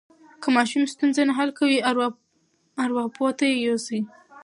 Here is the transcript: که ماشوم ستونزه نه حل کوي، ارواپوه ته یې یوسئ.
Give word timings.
که 0.41 0.47
ماشوم 0.55 0.83
ستونزه 0.93 1.21
نه 1.27 1.33
حل 1.37 1.49
کوي، 1.59 1.77
ارواپوه 2.83 3.31
ته 3.37 3.45
یې 3.51 3.57
یوسئ. 3.65 3.99